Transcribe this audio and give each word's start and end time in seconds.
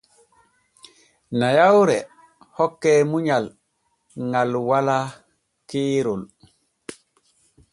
Nayawre 1.39 1.97
hokke 2.57 2.91
munyal 3.11 3.45
ŋal 4.31 4.51
walaa 4.69 5.05
keerol. 5.69 6.21